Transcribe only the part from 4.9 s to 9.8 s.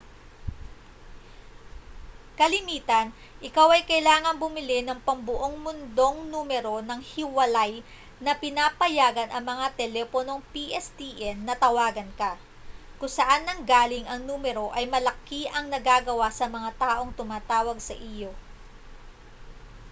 pambuong mundong numero nang hiwalay na pinapayagan ang mga